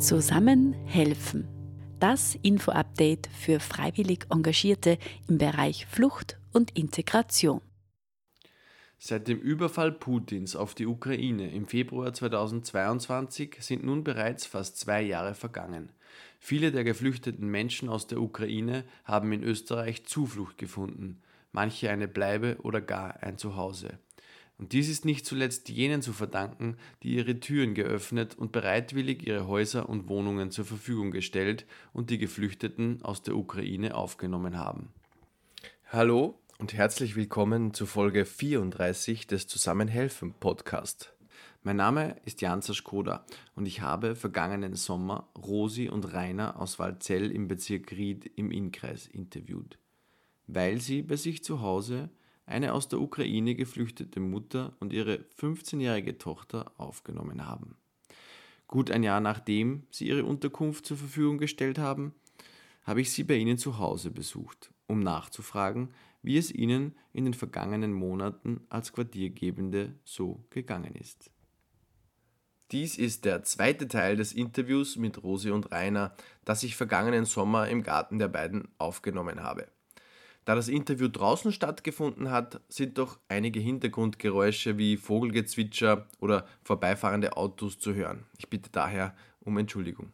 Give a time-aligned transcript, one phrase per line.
[0.00, 1.46] Zusammen helfen.
[2.00, 4.96] Das Info-Update für freiwillig Engagierte
[5.28, 7.60] im Bereich Flucht und Integration.
[8.96, 15.02] Seit dem Überfall Putins auf die Ukraine im Februar 2022 sind nun bereits fast zwei
[15.02, 15.92] Jahre vergangen.
[16.38, 21.20] Viele der geflüchteten Menschen aus der Ukraine haben in Österreich Zuflucht gefunden,
[21.52, 23.98] manche eine Bleibe oder gar ein Zuhause.
[24.60, 29.46] Und dies ist nicht zuletzt jenen zu verdanken, die ihre Türen geöffnet und bereitwillig ihre
[29.46, 34.92] Häuser und Wohnungen zur Verfügung gestellt und die Geflüchteten aus der Ukraine aufgenommen haben.
[35.88, 41.14] Hallo und herzlich willkommen zu Folge 34 des Zusammenhelfen Podcast.
[41.62, 47.30] Mein Name ist Janza Skoda und ich habe vergangenen Sommer Rosi und Rainer aus Walzell
[47.30, 49.78] im Bezirk Ried im Innkreis interviewt,
[50.48, 52.10] weil sie bei sich zu Hause
[52.50, 57.76] eine aus der Ukraine geflüchtete Mutter und ihre 15-jährige Tochter aufgenommen haben.
[58.66, 62.14] Gut ein Jahr nachdem sie ihre Unterkunft zur Verfügung gestellt haben,
[62.84, 65.90] habe ich sie bei ihnen zu Hause besucht, um nachzufragen,
[66.22, 71.30] wie es ihnen in den vergangenen Monaten als Quartiergebende so gegangen ist.
[72.72, 76.14] Dies ist der zweite Teil des Interviews mit Rosi und Rainer,
[76.44, 79.66] das ich vergangenen Sommer im Garten der beiden aufgenommen habe.
[80.50, 87.78] Da das Interview draußen stattgefunden hat, sind doch einige Hintergrundgeräusche wie Vogelgezwitscher oder vorbeifahrende Autos
[87.78, 88.26] zu hören.
[88.36, 90.10] Ich bitte daher um Entschuldigung.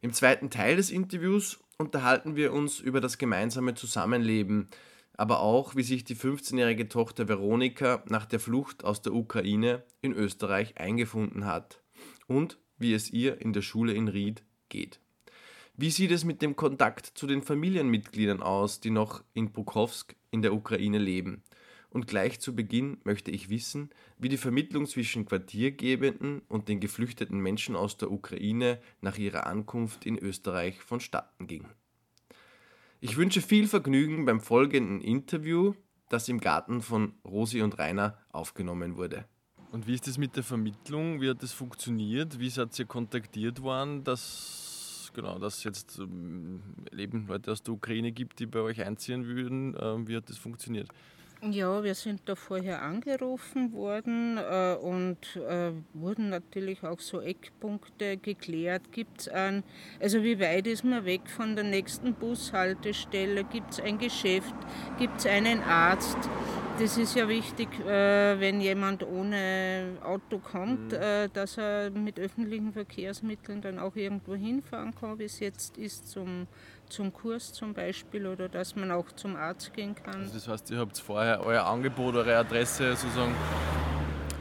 [0.00, 4.70] Im zweiten Teil des Interviews unterhalten wir uns über das gemeinsame Zusammenleben,
[5.16, 10.14] aber auch, wie sich die 15-jährige Tochter Veronika nach der Flucht aus der Ukraine in
[10.14, 11.80] Österreich eingefunden hat
[12.26, 14.98] und wie es ihr in der Schule in Ried geht.
[15.80, 20.42] Wie sieht es mit dem Kontakt zu den Familienmitgliedern aus, die noch in Bukowsk in
[20.42, 21.44] der Ukraine leben?
[21.88, 27.38] Und gleich zu Beginn möchte ich wissen, wie die Vermittlung zwischen Quartiergebenden und den geflüchteten
[27.38, 31.68] Menschen aus der Ukraine nach ihrer Ankunft in Österreich vonstatten ging.
[32.98, 35.74] Ich wünsche viel Vergnügen beim folgenden Interview,
[36.08, 39.26] das im Garten von Rosi und Rainer aufgenommen wurde.
[39.70, 41.20] Und wie ist es mit der Vermittlung?
[41.20, 42.40] Wie hat das funktioniert?
[42.40, 44.67] Wie seid ihr kontaktiert worden, dass
[45.18, 46.62] genau, dass es jetzt ähm,
[46.96, 49.76] eben Leute aus der Ukraine gibt, die bei euch einziehen würden.
[49.80, 50.88] Ähm, wie hat das funktioniert?
[51.42, 58.16] Ja, wir sind da vorher angerufen worden äh, und äh, wurden natürlich auch so Eckpunkte
[58.16, 58.92] geklärt.
[58.92, 59.64] Gibt es ein,
[60.00, 63.42] also wie weit ist man weg von der nächsten Bushaltestelle?
[63.42, 64.54] Gibt es ein Geschäft?
[64.98, 66.18] Gibt es einen Arzt?
[66.78, 70.98] Das ist ja wichtig, äh, wenn jemand ohne Auto kommt, mhm.
[70.98, 76.08] Äh, dass er mit öffentlichen Verkehrsmitteln dann auch irgendwo hinfahren kann, wie es jetzt ist
[76.08, 76.46] zum
[76.88, 80.22] zum Kurs zum Beispiel oder dass man auch zum Arzt gehen kann.
[80.22, 83.34] Also das heißt, ihr habt vorher euer Angebot, eure Adresse sozusagen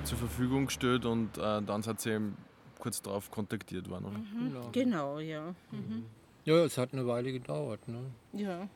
[0.04, 2.38] zur Verfügung gestellt und äh, dann seid ihr eben
[2.80, 4.18] kurz darauf kontaktiert worden, oder?
[4.18, 4.54] Mhm.
[4.54, 4.70] Genau.
[4.72, 5.56] genau, ja.
[5.72, 6.06] Mhm.
[6.46, 7.86] Ja, es hat eine Weile gedauert.
[7.88, 8.00] Ne?
[8.32, 8.70] Ja.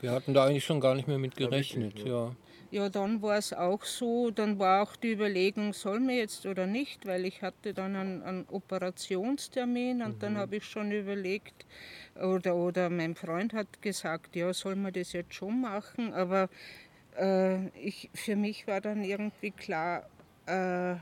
[0.00, 2.34] Wir hatten da eigentlich schon gar nicht mehr mit gerechnet, ja.
[2.72, 6.66] Ja, dann war es auch so, dann war auch die Überlegung, soll mir jetzt oder
[6.66, 10.18] nicht, weil ich hatte dann einen, einen Operationstermin und mhm.
[10.18, 11.64] dann habe ich schon überlegt,
[12.20, 16.48] oder, oder mein Freund hat gesagt, ja, soll man das jetzt schon machen, aber
[17.16, 20.08] äh, ich, für mich war dann irgendwie klar,
[20.46, 20.96] äh,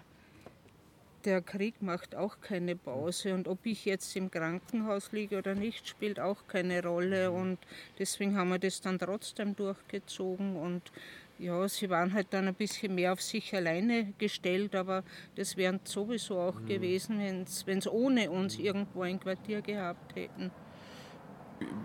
[1.25, 5.89] der Krieg macht auch keine Pause und ob ich jetzt im Krankenhaus liege oder nicht,
[5.89, 7.37] spielt auch keine Rolle mhm.
[7.37, 7.59] und
[7.99, 10.93] deswegen haben wir das dann trotzdem durchgezogen und
[11.39, 15.03] ja, sie waren halt dann ein bisschen mehr auf sich alleine gestellt, aber
[15.35, 16.67] das wären sowieso auch mhm.
[16.67, 17.19] gewesen,
[17.67, 20.51] wenn es ohne uns irgendwo ein Quartier gehabt hätten.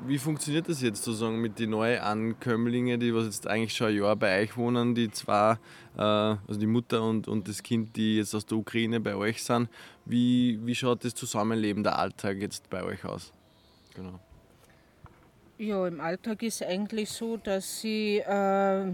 [0.06, 4.16] Wie funktioniert das jetzt sozusagen mit den Neuankömmlingen, die was jetzt eigentlich schon ein Jahr
[4.16, 5.57] bei euch wohnen, die zwei,
[5.96, 9.44] äh, also die Mutter und, und das Kind, die jetzt aus der Ukraine bei euch
[9.44, 9.69] sind?
[10.06, 13.31] Wie, wie schaut das Zusammenleben, der Alltag jetzt bei euch aus?
[13.96, 14.19] Genau.
[15.59, 18.91] Ja, im Alltag ist eigentlich so, dass sie äh,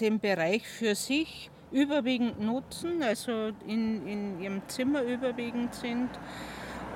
[0.00, 6.10] den Bereich für sich überwiegend nutzen, also in, in ihrem Zimmer überwiegend sind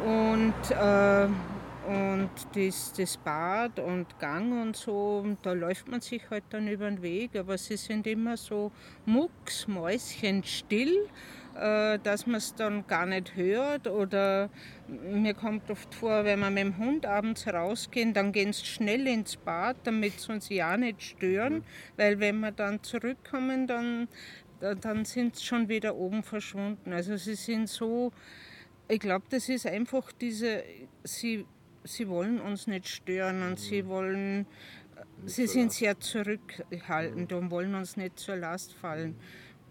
[0.05, 1.29] und, äh,
[1.91, 6.89] und das, das Bad und Gang und so, da läuft man sich halt dann über
[6.89, 8.71] den Weg, aber sie sind immer so
[9.07, 11.09] mucksmäuschenstill
[11.55, 13.87] äh, dass man es dann gar nicht hört.
[13.87, 14.51] Oder
[14.89, 19.07] mir kommt oft vor, wenn wir mit dem Hund abends rausgehen, dann gehen sie schnell
[19.07, 21.55] ins Bad, damit sie uns ja nicht stören.
[21.55, 21.65] Mhm.
[21.97, 24.09] Weil wenn wir dann zurückkommen, dann,
[24.61, 26.93] dann sind sie schon wieder oben verschwunden.
[26.93, 28.13] Also sie sind so,
[28.89, 30.63] ich glaube, das ist einfach diese,
[31.05, 31.47] sie,
[31.85, 33.57] sie wollen uns nicht stören und mhm.
[33.57, 34.47] sie wollen,
[35.25, 37.37] sie sind sehr zurückhaltend mhm.
[37.37, 39.17] und wollen uns nicht zur Last fallen.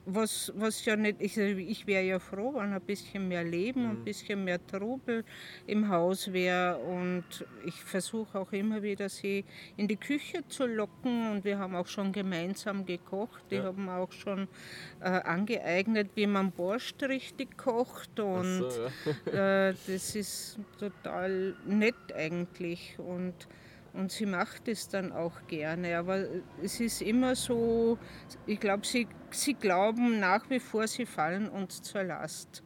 [0.05, 3.99] Was, was ja nicht, ich, ich wäre ja froh, wenn ein bisschen mehr Leben und
[3.99, 5.23] ein bisschen mehr Trubel
[5.67, 6.77] im Haus wäre.
[6.77, 7.25] Und
[7.65, 9.45] ich versuche auch immer wieder, sie
[9.77, 11.31] in die Küche zu locken.
[11.31, 13.43] Und wir haben auch schon gemeinsam gekocht.
[13.51, 13.63] Die ja.
[13.63, 14.47] haben auch schon
[15.01, 18.19] äh, angeeignet, wie man Borscht richtig kocht.
[18.19, 18.87] Und so,
[19.31, 19.69] ja.
[19.69, 22.97] äh, das ist total nett eigentlich.
[22.97, 23.47] Und
[23.93, 25.97] und sie macht es dann auch gerne.
[25.97, 26.25] Aber
[26.61, 27.97] es ist immer so,
[28.45, 32.63] ich glaube, sie, sie glauben nach wie vor, sie fallen uns zur Last.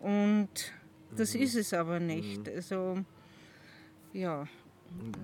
[0.00, 0.48] Und
[1.16, 1.42] das mhm.
[1.42, 2.46] ist es aber nicht.
[2.46, 2.52] Mhm.
[2.54, 3.04] Also,
[4.12, 4.46] ja.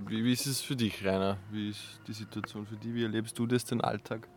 [0.07, 1.39] Wie, wie ist es für dich, Rainer?
[1.51, 2.93] Wie ist die Situation für dich?
[2.95, 4.29] Wie erlebst du das, den Alltag?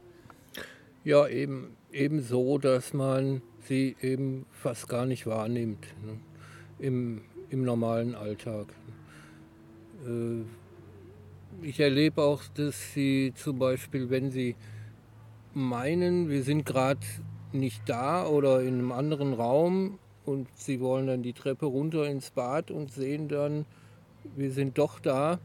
[1.04, 6.20] Ja, eben, eben so, dass man sie eben fast gar nicht wahrnimmt ne?
[6.80, 8.68] Im, im normalen Alltag.
[10.06, 10.44] Äh,
[11.62, 14.56] ich erlebe auch, dass sie zum Beispiel, wenn sie
[15.54, 17.00] meinen, wir sind gerade
[17.52, 22.32] nicht da oder in einem anderen Raum und sie wollen dann die Treppe runter ins
[22.32, 23.66] Bad und sehen dann,
[24.36, 25.40] wir sind doch da,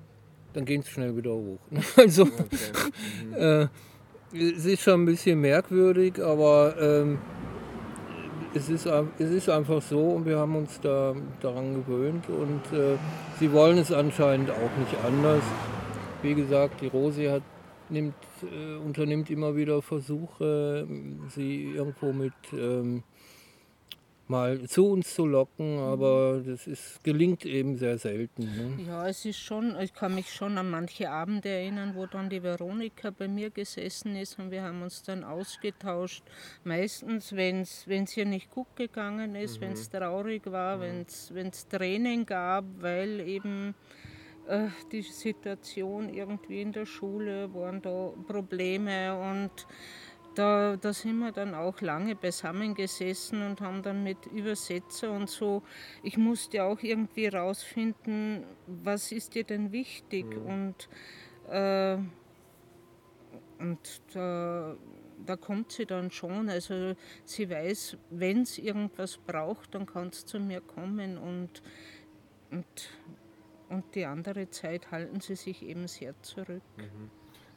[0.52, 1.58] dann gehen sie schnell wieder hoch.
[1.96, 2.44] Also okay.
[3.26, 3.34] mhm.
[3.36, 3.68] äh,
[4.32, 7.18] es ist schon ein bisschen merkwürdig, aber ähm,
[8.54, 12.96] es, ist, es ist einfach so und wir haben uns da daran gewöhnt und äh,
[13.38, 15.42] sie wollen es anscheinend auch nicht anders
[16.22, 17.42] wie gesagt, die Rosi hat,
[17.88, 20.86] nimmt, äh, unternimmt immer wieder Versuche,
[21.28, 23.02] sie irgendwo mit ähm,
[24.30, 28.44] mal zu uns zu locken, aber das ist, gelingt eben sehr selten.
[28.44, 28.84] Ne?
[28.86, 32.42] Ja, es ist schon, ich kann mich schon an manche Abende erinnern, wo dann die
[32.42, 36.22] Veronika bei mir gesessen ist und wir haben uns dann ausgetauscht.
[36.62, 39.64] Meistens, wenn es ihr nicht gut gegangen ist, mhm.
[39.64, 41.04] wenn es traurig war, mhm.
[41.32, 43.74] wenn es Tränen gab, weil eben
[44.90, 49.66] die Situation irgendwie in der Schule, waren da Probleme und
[50.34, 55.62] da, da sind wir dann auch lange beisammengesessen und haben dann mit Übersetzer und so,
[56.02, 60.46] ich musste auch irgendwie rausfinden, was ist dir denn wichtig mhm.
[60.46, 60.88] und,
[61.50, 61.98] äh,
[63.58, 64.76] und da,
[65.26, 66.48] da kommt sie dann schon.
[66.48, 66.94] Also
[67.24, 71.62] sie weiß, wenn es irgendwas braucht, dann kann es zu mir kommen und,
[72.50, 72.66] und
[73.70, 76.62] und die andere Zeit halten sie sich eben sehr zurück.
[76.76, 77.10] Mhm.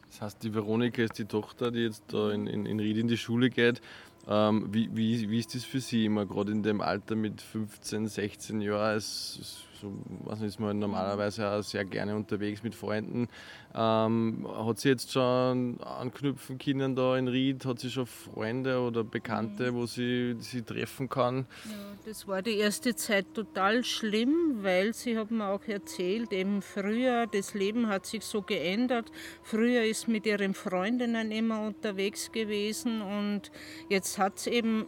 [0.10, 3.08] Das heißt, die Veronika ist die Tochter, die jetzt da in, in, in Ried in
[3.08, 3.82] die Schule geht.
[4.28, 8.08] Ähm, wie, wie, wie ist das für Sie immer, gerade in dem Alter mit 15,
[8.08, 8.96] 16 Jahren?
[8.96, 9.92] Es, es so,
[10.24, 13.28] was ist man normalerweise auch sehr gerne unterwegs mit Freunden.
[13.76, 17.66] Ähm, hat sie jetzt schon anknüpfen können da in Ried?
[17.66, 19.76] Hat sie schon Freunde oder Bekannte, mhm.
[19.76, 21.46] wo sie sie treffen kann?
[21.66, 21.76] Ja,
[22.06, 27.28] das war die erste Zeit total schlimm, weil sie haben mir auch erzählt, eben früher,
[27.28, 29.12] das Leben hat sich so geändert.
[29.42, 33.52] Früher ist mit ihren Freundinnen immer unterwegs gewesen und
[33.90, 34.88] jetzt hat es eben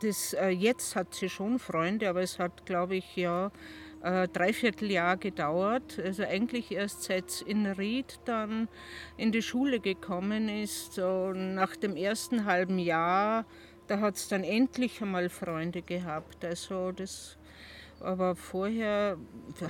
[0.00, 3.50] das, äh, jetzt hat sie schon Freunde, aber es hat, glaube ich, ja
[4.02, 5.98] äh, Dreivierteljahr gedauert.
[6.02, 8.68] Also eigentlich erst seit in Ried dann
[9.16, 10.94] in die Schule gekommen ist.
[10.94, 13.44] So nach dem ersten halben Jahr,
[13.86, 16.44] da hat es dann endlich einmal Freunde gehabt.
[16.44, 17.37] Also das
[18.02, 19.16] aber vorher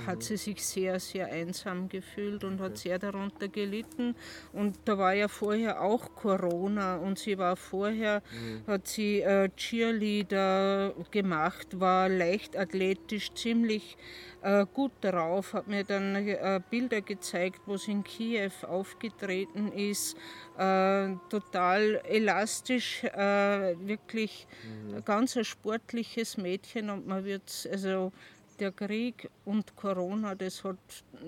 [0.05, 4.15] hat sie sich sehr, sehr einsam gefühlt und hat sehr darunter gelitten.
[4.53, 8.71] Und da war ja vorher auch Corona und sie war vorher, mhm.
[8.71, 13.97] hat sie äh, Cheerleader gemacht, war leichtathletisch ziemlich
[14.38, 14.38] äh,
[14.73, 20.15] gut drauf, hat mir dann äh, Bilder gezeigt, wo sie in Kiew aufgetreten ist,
[20.57, 25.03] äh, total elastisch, äh, wirklich mhm.
[25.03, 28.11] ganz ein sportliches Mädchen und man wird, also
[28.59, 30.77] der Krieg und Corona, das hat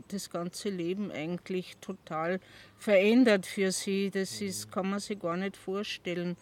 [0.10, 2.40] das ganze Leben eigentlich total
[2.78, 4.10] verändert für sie.
[4.10, 4.72] Das ist, mhm.
[4.72, 6.36] kann man sich gar nicht vorstellen.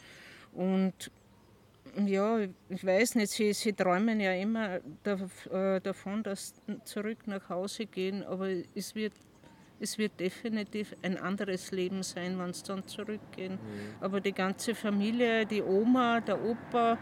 [0.54, 1.12] Und
[2.06, 7.50] ja, ich weiß nicht, sie, sie träumen ja immer äh, davon, dass sie zurück nach
[7.50, 9.14] Hause gehen, aber es wird,
[9.80, 13.54] es wird definitiv ein anderes Leben sein, wenn sie dann zurückgehen.
[13.54, 14.04] Mhm.
[14.04, 16.98] Aber die ganze Familie, die Oma, der Opa,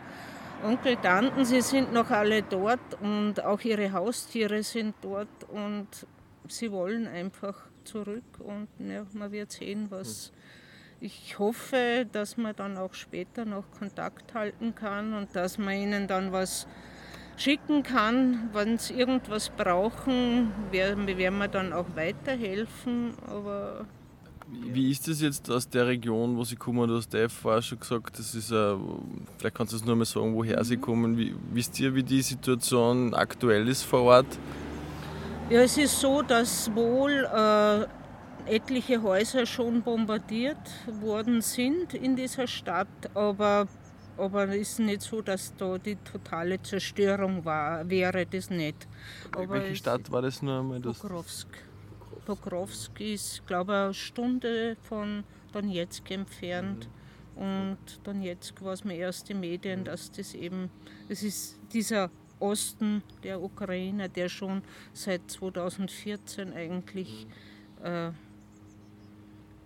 [0.63, 5.87] Onkel, Tanten, sie sind noch alle dort und auch ihre Haustiere sind dort und
[6.47, 10.31] sie wollen einfach zurück und ja, man wird sehen, was.
[10.31, 10.37] Mhm
[10.99, 16.07] ich hoffe, dass man dann auch später noch Kontakt halten kann und dass man ihnen
[16.07, 16.67] dann was
[17.37, 18.49] schicken kann.
[18.53, 23.13] Wenn sie irgendwas brauchen, werden wir dann auch weiterhelfen.
[23.27, 23.85] Aber
[24.49, 26.87] wie ist das jetzt aus der Region, wo Sie kommen?
[26.87, 28.75] Du hast Dave vorher schon gesagt, das ist, äh,
[29.37, 30.81] vielleicht kannst du es nur mal sagen, woher Sie mhm.
[30.81, 31.17] kommen.
[31.17, 34.39] Wie, wisst ihr, wie die Situation aktuell ist vor Ort?
[35.49, 37.85] Ja, es ist so, dass wohl äh,
[38.49, 40.57] etliche Häuser schon bombardiert
[41.01, 43.67] worden sind in dieser Stadt, aber
[44.17, 48.87] aber es ist nicht so, dass da die totale Zerstörung war, wäre das nicht.
[49.31, 50.79] Aber Welche Stadt war das nur einmal?
[50.81, 51.47] Pokrovsk.
[52.25, 55.23] Pokrovsk ist, glaube ich, eine Stunde von
[55.53, 56.89] Donetsk entfernt.
[57.35, 57.43] Mhm.
[57.43, 60.71] Und Donetsk war es mir erst in Medien, dass das eben,
[61.07, 64.63] das ist dieser Osten der Ukraine, der schon
[64.93, 67.27] seit 2014 eigentlich
[67.79, 67.85] mhm.
[67.85, 68.11] äh,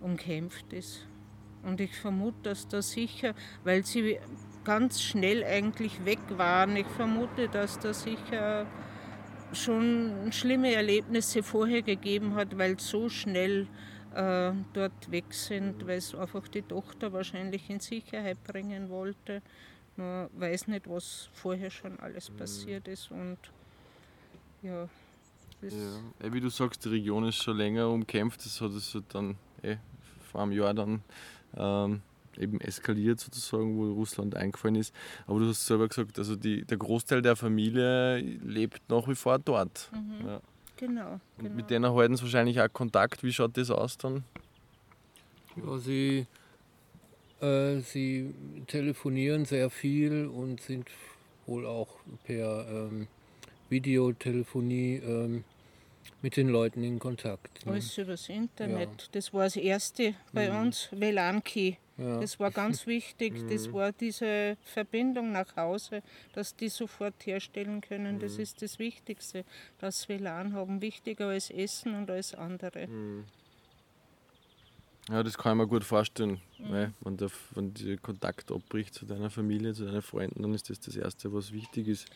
[0.02, 1.06] umkämpft ist.
[1.62, 4.18] Und ich vermute, dass da sicher, weil sie
[4.64, 8.66] ganz schnell eigentlich weg waren, ich vermute, dass da sicher
[9.52, 13.66] schon schlimme Erlebnisse vorher gegeben hat, weil so schnell
[14.14, 19.42] äh, dort weg sind, weil es einfach die Tochter wahrscheinlich in Sicherheit bringen wollte.
[19.96, 22.36] Man weiß nicht, was vorher schon alles mhm.
[22.36, 23.38] passiert ist und
[24.62, 24.88] ja.
[25.62, 26.32] ja.
[26.32, 29.76] Wie du sagst, die Region ist schon länger umkämpft, das hat es dann eh,
[30.32, 31.02] vor einem Jahr dann
[31.56, 32.00] ähm,
[32.38, 34.94] eben eskaliert sozusagen, wo Russland eingefallen ist.
[35.26, 39.38] Aber du hast selber gesagt, also die, der Großteil der Familie lebt nach wie vor
[39.38, 39.90] dort.
[39.92, 40.26] Mhm.
[40.26, 40.40] Ja.
[40.78, 41.54] Genau, genau.
[41.54, 43.22] mit denen halten sie wahrscheinlich auch Kontakt.
[43.22, 44.24] Wie schaut das aus dann?
[45.54, 46.26] Ja, sie,
[47.40, 48.34] äh, sie
[48.66, 50.88] telefonieren sehr viel und sind
[51.46, 51.88] wohl auch
[52.24, 53.06] per ähm,
[53.68, 55.44] Videotelefonie ähm,
[56.22, 57.66] mit den Leuten in Kontakt.
[57.66, 57.72] Ne?
[57.72, 59.02] Alles übers Internet.
[59.02, 59.08] Ja.
[59.12, 60.60] Das war das erste bei mhm.
[60.60, 61.74] uns, WLAN-Key.
[61.98, 62.20] Ja.
[62.20, 63.34] Das war ganz wichtig.
[63.34, 63.50] Mhm.
[63.50, 66.02] Das war diese Verbindung nach Hause,
[66.32, 68.20] dass die sofort herstellen können.
[68.20, 68.42] Das mhm.
[68.42, 69.44] ist das Wichtigste.
[69.78, 72.86] Das WLAN haben wichtiger als Essen und als andere.
[72.86, 73.24] Mhm.
[75.08, 76.40] Ja, das kann ich mir gut vorstellen.
[76.58, 76.70] Mhm.
[76.70, 80.70] Weil wenn der, wenn der Kontakt abbricht zu deiner Familie, zu deinen Freunden, dann ist
[80.70, 82.06] das das Erste, was wichtig ist.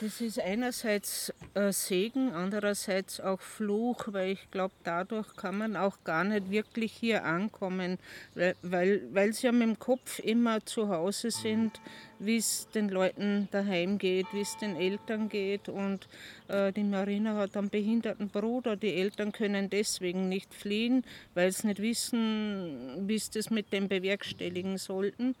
[0.00, 6.04] Das ist einerseits äh, Segen, andererseits auch Fluch, weil ich glaube, dadurch kann man auch
[6.04, 7.98] gar nicht wirklich hier ankommen,
[8.36, 11.80] weil, weil, sie ja mit dem Kopf immer zu Hause sind,
[12.20, 15.68] wie es den Leuten daheim geht, wie es den Eltern geht.
[15.68, 16.06] Und
[16.46, 18.76] äh, die Marina hat einen behinderten Bruder.
[18.76, 23.88] Die Eltern können deswegen nicht fliehen, weil sie nicht wissen, wie sie das mit dem
[23.88, 25.34] bewerkstelligen sollten.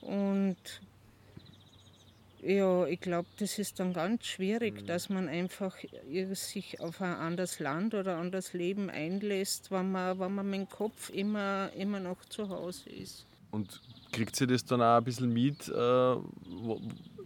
[0.00, 0.56] Und
[2.46, 4.86] ja, ich glaube, das ist dann ganz schwierig, mhm.
[4.86, 5.76] dass man einfach
[6.32, 10.60] sich auf ein anderes Land oder ein anderes Leben einlässt, wenn man, wenn man mit
[10.60, 13.26] dem Kopf immer, immer noch zu Hause ist.
[13.50, 13.80] Und
[14.12, 16.16] kriegt sie das dann auch ein bisschen mit äh,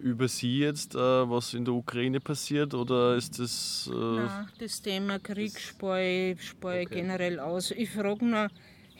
[0.01, 2.75] über Sie jetzt, äh, was in der Ukraine passiert?
[2.75, 3.91] Oder ist das.
[3.93, 6.87] Äh, Nein, das Thema Krieg spare ich okay.
[6.87, 7.71] generell aus.
[7.71, 8.49] Ich frage nur,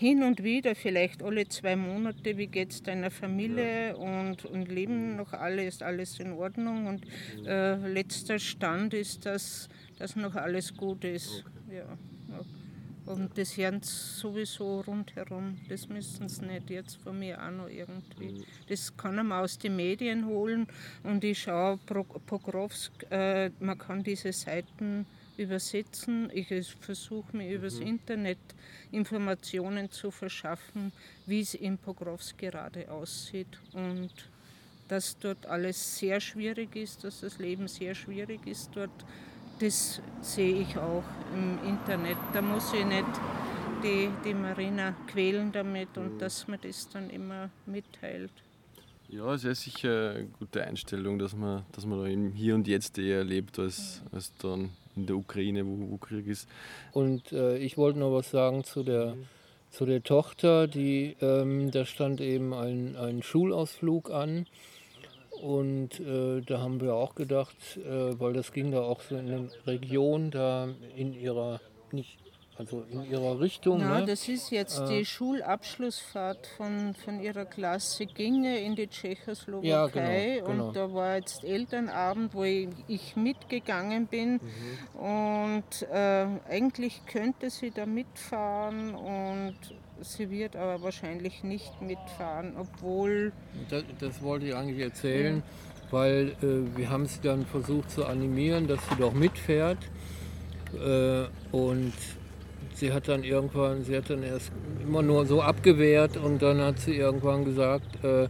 [0.01, 3.95] hin und wieder, vielleicht alle zwei Monate, wie geht es deiner Familie ja.
[3.97, 6.87] und, und leben noch alle, ist alles in Ordnung.
[6.87, 7.07] Und
[7.47, 11.45] äh, letzter Stand ist, dass, dass noch alles gut ist.
[11.67, 11.77] Okay.
[11.77, 11.99] Ja.
[13.05, 15.59] Und das hören sowieso rundherum.
[15.69, 18.41] Das müssen sie nicht jetzt von mir auch noch irgendwie.
[18.41, 18.45] Mhm.
[18.69, 20.67] Das kann man aus den Medien holen.
[21.03, 25.05] Und ich schaue Pokrovsk, äh, man kann diese Seiten
[25.41, 26.31] übersetzen.
[26.33, 26.49] Ich
[26.81, 27.87] versuche mir übers mhm.
[27.87, 28.39] Internet
[28.93, 30.93] Informationen zu verschaffen,
[31.27, 34.11] wie es in Pokrovsk gerade aussieht und
[34.89, 38.91] dass dort alles sehr schwierig ist, dass das Leben sehr schwierig ist dort.
[39.61, 42.17] Das sehe ich auch im Internet.
[42.33, 43.07] Da muss ich nicht
[43.83, 46.19] die, die Marina quälen damit und mhm.
[46.19, 48.33] dass man das dann immer mitteilt.
[49.09, 52.69] Ja, es ist sicher eine gute Einstellung, dass man, dass man da im Hier und
[52.69, 54.71] Jetzt eher lebt, als, als dann
[55.01, 56.49] in der Ukraine, wo, wo Krieg ist.
[56.93, 59.17] Und äh, ich wollte noch was sagen zu der,
[59.71, 64.47] zu der Tochter, die, ähm, da stand eben ein, ein Schulausflug an.
[65.41, 69.27] Und äh, da haben wir auch gedacht, äh, weil das ging da auch so in
[69.27, 71.61] der Region, da in ihrer,
[71.93, 72.19] nicht
[72.61, 73.81] also in ihrer Richtung.
[73.81, 74.07] Ja, ne?
[74.07, 79.87] das ist jetzt äh, die Schulabschlussfahrt von, von ihrer Klasse ginge in die Tschechoslowakei ja,
[79.87, 80.67] genau, genau.
[80.67, 85.01] und da war jetzt Elternabend, wo ich, mitgegangen bin mhm.
[85.01, 89.57] und äh, eigentlich könnte sie da mitfahren und
[90.03, 93.33] sie wird aber wahrscheinlich nicht mitfahren, obwohl...
[93.71, 95.93] Das, das wollte ich eigentlich erzählen, ja.
[95.93, 99.79] weil äh, wir haben sie dann versucht zu animieren, dass sie doch mitfährt
[100.75, 101.95] äh, und
[102.75, 106.79] sie hat dann irgendwann, sie hat dann erst immer nur so abgewehrt und dann hat
[106.79, 108.29] sie irgendwann gesagt, äh,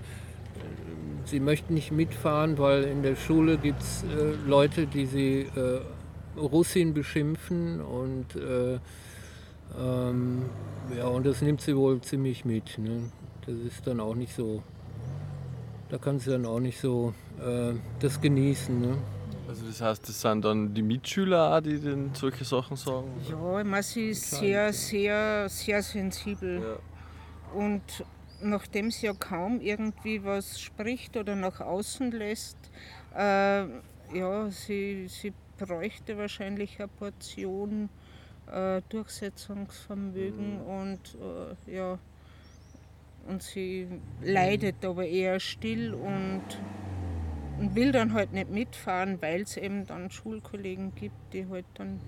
[1.25, 5.81] sie möchte nicht mitfahren, weil in der Schule gibt es äh, Leute, die sie äh,
[6.39, 8.79] Russin beschimpfen und äh,
[9.79, 10.43] ähm,
[10.97, 12.79] ja, und das nimmt sie wohl ziemlich mit.
[12.79, 13.11] Ne?
[13.47, 14.63] Das ist dann auch nicht so,
[15.89, 18.81] da kann sie dann auch nicht so äh, das genießen.
[18.81, 18.97] Ne?
[19.51, 23.11] Also das heißt, das sind dann die Mitschüler auch, die denn solche Sachen sagen?
[23.29, 26.63] Ja, ich meine, sie ist sehr, sehr, sehr sensibel.
[26.63, 27.59] Ja.
[27.59, 27.83] Und
[28.41, 32.59] nachdem sie ja kaum irgendwie was spricht oder nach außen lässt,
[33.17, 33.63] äh,
[34.17, 37.89] ja, sie, sie bräuchte wahrscheinlich eine Portion
[38.53, 40.63] äh, Durchsetzungsvermögen mhm.
[40.63, 41.17] und
[41.67, 41.99] äh, ja,
[43.27, 43.89] und sie
[44.23, 46.43] leidet aber eher still und,
[47.61, 52.01] und will dann halt nicht mitfahren, weil es eben dann Schulkollegen gibt, die halt dann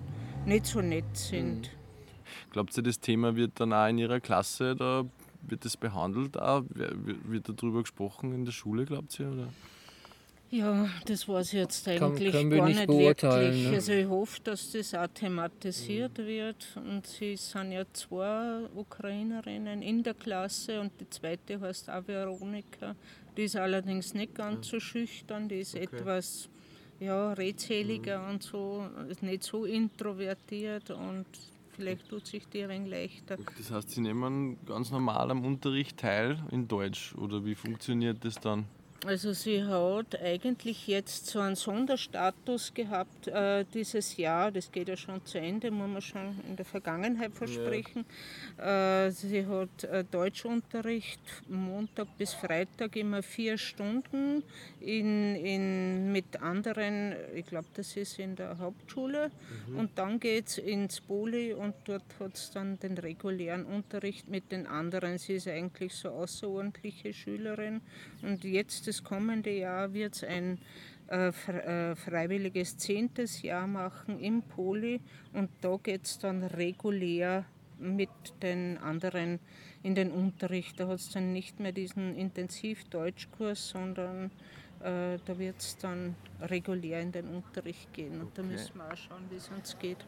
[0.45, 1.61] nicht so nett sind.
[1.61, 2.51] Mhm.
[2.51, 5.05] Glaubt ihr, das Thema wird dann auch in Ihrer Klasse, da
[5.43, 6.63] wird das behandelt, auch?
[6.73, 9.31] wird darüber gesprochen in der Schule, glaubt ihr?
[9.31, 9.47] Oder?
[10.49, 13.67] Ja, das weiß ich jetzt eigentlich kann, kann gar nicht, wirklich.
[13.67, 13.71] Ne?
[13.73, 16.27] Also ich hoffe, dass das auch thematisiert mhm.
[16.27, 16.67] wird.
[16.75, 22.95] Und sie sind ja zwei Ukrainerinnen in der Klasse und die zweite heißt auch Veronika.
[23.37, 25.83] Die ist allerdings nicht ganz so schüchtern, die ist okay.
[25.85, 26.49] etwas
[26.99, 28.29] ja, redseliger mhm.
[28.29, 31.25] und so, ist nicht so introvertiert und
[31.71, 33.37] vielleicht tut sich die ein leichter.
[33.57, 38.35] Das heißt, Sie nehmen ganz normal am Unterricht teil in Deutsch oder wie funktioniert das
[38.35, 38.65] dann?
[39.05, 44.51] Also sie hat eigentlich jetzt so einen Sonderstatus gehabt äh, dieses Jahr.
[44.51, 48.05] Das geht ja schon zu Ende, muss man schon in der Vergangenheit versprechen.
[48.57, 49.07] Ja.
[49.07, 51.19] Äh, sie hat äh, Deutschunterricht
[51.49, 54.43] Montag bis Freitag immer vier Stunden
[54.79, 59.31] in, in, mit anderen, ich glaube, das ist in der Hauptschule.
[59.67, 59.79] Mhm.
[59.79, 64.51] Und dann geht es ins Poli und dort hat es dann den regulären Unterricht mit
[64.51, 65.17] den anderen.
[65.17, 67.81] Sie ist eigentlich so außerordentliche Schülerin.
[68.21, 70.59] Und jetzt das kommende Jahr wird es ein
[71.09, 75.01] äh, äh, freiwilliges zehntes Jahr machen im Poli
[75.33, 77.45] und da geht es dann regulär
[77.79, 78.09] mit
[78.41, 79.39] den anderen
[79.81, 80.79] in den Unterricht.
[80.79, 84.25] Da hat es dann nicht mehr diesen Intensiv-Deutschkurs, sondern
[84.79, 88.31] äh, da wird es dann regulär in den Unterricht gehen und okay.
[88.35, 90.05] da müssen wir auch schauen, wie es uns geht.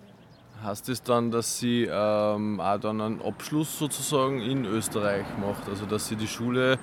[0.63, 5.68] Heißt das dann, dass sie ähm, auch dann einen Abschluss sozusagen in Österreich macht?
[5.68, 6.80] Also dass sie die Schule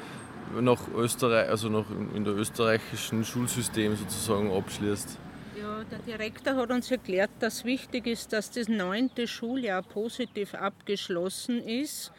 [0.60, 5.18] nach Österreich, also noch in der österreichischen Schulsystem sozusagen abschließt?
[5.60, 11.62] Ja, der Direktor hat uns erklärt, dass wichtig ist, dass das neunte Schuljahr positiv abgeschlossen
[11.62, 12.12] ist.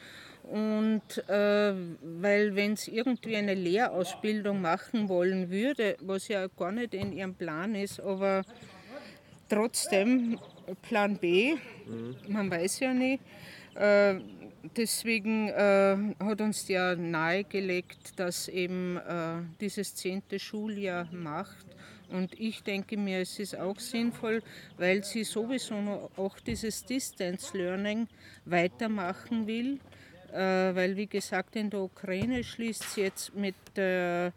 [0.43, 6.93] Und äh, weil wenn es irgendwie eine Lehrausbildung machen wollen würde, was ja gar nicht
[6.93, 8.43] in ihrem Plan ist, aber
[9.49, 10.39] trotzdem
[10.81, 12.15] Plan B, mhm.
[12.27, 13.23] man weiß ja nicht,
[13.75, 14.15] äh,
[14.75, 21.65] deswegen äh, hat uns ja nahegelegt, dass eben äh, dieses zehnte Schuljahr macht.
[22.09, 24.43] Und ich denke mir, es ist auch sinnvoll,
[24.77, 28.07] weil sie sowieso noch auch dieses Distance Learning
[28.45, 29.79] weitermachen will.
[30.31, 34.33] Äh, weil, wie gesagt, in der Ukraine schließt sie jetzt mit der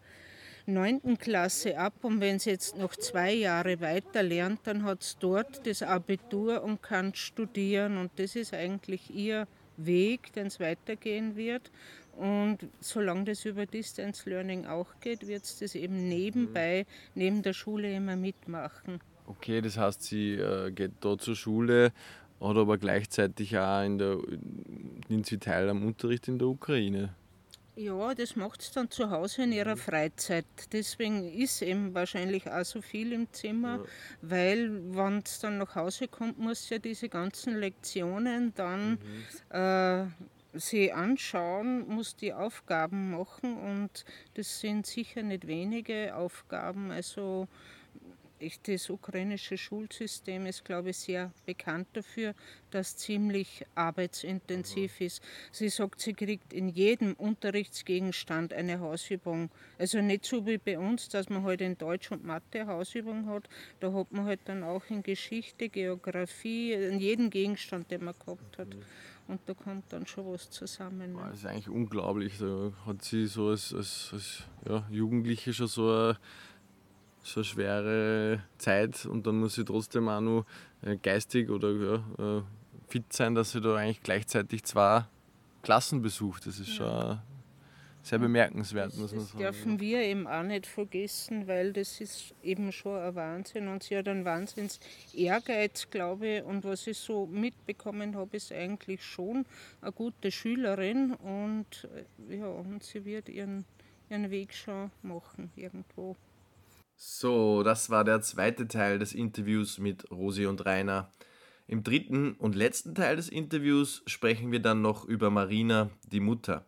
[0.66, 5.16] neunten Klasse ab und wenn sie jetzt noch zwei Jahre weiter lernt, dann hat sie
[5.20, 7.98] dort das Abitur und kann studieren.
[7.98, 11.70] Und das ist eigentlich ihr Weg, den es weitergehen wird.
[12.16, 17.52] Und solange das über Distance Learning auch geht, wird es das eben nebenbei, neben der
[17.52, 19.00] Schule immer mitmachen.
[19.26, 21.92] Okay, das heißt, sie äh, geht da zur Schule,
[22.40, 24.18] hat aber gleichzeitig auch in der,
[25.08, 27.14] nimmt sie teil am Unterricht in der Ukraine.
[27.78, 30.46] Ja, das macht es dann zu Hause in ihrer Freizeit.
[30.72, 33.84] Deswegen ist eben wahrscheinlich auch so viel im Zimmer, ja.
[34.22, 39.54] weil wenn es dann nach Hause kommt, muss ja diese ganzen Lektionen dann mhm.
[39.54, 40.06] äh,
[40.58, 46.90] sie anschauen, muss die Aufgaben machen und das sind sicher nicht wenige Aufgaben.
[46.90, 47.46] Also
[48.64, 52.34] das ukrainische Schulsystem ist, glaube ich, sehr bekannt dafür,
[52.70, 55.22] dass ziemlich arbeitsintensiv ist.
[55.52, 59.50] Sie sagt, sie kriegt in jedem Unterrichtsgegenstand eine Hausübung.
[59.78, 63.48] Also nicht so wie bei uns, dass man halt in Deutsch und Mathe Hausübung hat.
[63.80, 68.58] Da hat man halt dann auch in Geschichte, Geografie, in jedem Gegenstand, den man gehabt
[68.58, 68.76] hat.
[69.28, 71.14] Und da kommt dann schon was zusammen.
[71.14, 71.20] Ne?
[71.30, 72.38] Das ist eigentlich unglaublich.
[72.38, 76.18] Da hat sie so als, als, als ja, Jugendliche schon so eine
[77.26, 80.46] so eine schwere Zeit und dann muss sie trotzdem auch noch
[80.82, 82.42] äh, geistig oder ja, äh,
[82.88, 85.04] fit sein, dass sie da eigentlich gleichzeitig zwei
[85.62, 86.46] Klassen besucht.
[86.46, 87.18] Das ist schon
[88.02, 89.42] sehr bemerkenswert, das, muss man sagen.
[89.42, 93.82] Das dürfen wir eben auch nicht vergessen, weil das ist eben schon ein Wahnsinn und
[93.82, 94.78] sie hat einen Wahnsinns
[95.12, 96.44] Ehrgeiz, glaube ich.
[96.44, 99.44] Und was ich so mitbekommen habe, ist eigentlich schon
[99.80, 101.88] eine gute Schülerin und,
[102.28, 103.64] äh, ja, und sie wird ihren,
[104.08, 106.14] ihren Weg schon machen irgendwo.
[106.98, 111.12] So, das war der zweite Teil des Interviews mit Rosi und Rainer.
[111.66, 116.64] Im dritten und letzten Teil des Interviews sprechen wir dann noch über Marina, die Mutter,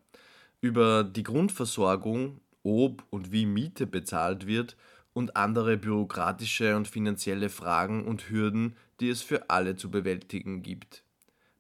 [0.60, 4.76] über die Grundversorgung, ob und wie Miete bezahlt wird
[5.14, 11.04] und andere bürokratische und finanzielle Fragen und Hürden, die es für alle zu bewältigen gibt.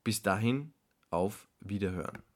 [0.04, 0.72] Bis dahin,
[1.10, 2.27] auf Wiederhören.